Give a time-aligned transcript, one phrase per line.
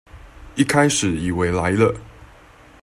[0.55, 1.93] 一開始以為來了